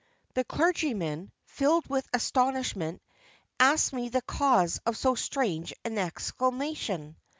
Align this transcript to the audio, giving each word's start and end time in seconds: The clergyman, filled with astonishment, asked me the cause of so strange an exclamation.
The 0.33 0.43
clergyman, 0.43 1.31
filled 1.45 1.87
with 1.87 2.09
astonishment, 2.11 3.03
asked 3.59 3.93
me 3.93 4.09
the 4.09 4.23
cause 4.23 4.79
of 4.83 4.97
so 4.97 5.13
strange 5.13 5.75
an 5.85 5.99
exclamation. 5.99 7.17